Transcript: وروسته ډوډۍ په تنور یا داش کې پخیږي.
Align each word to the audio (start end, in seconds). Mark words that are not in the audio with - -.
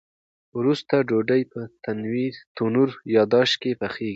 وروسته 0.59 0.93
ډوډۍ 1.09 1.41
په 1.51 1.59
تنور 2.55 2.89
یا 3.15 3.23
داش 3.33 3.51
کې 3.61 3.71
پخیږي. 3.81 4.09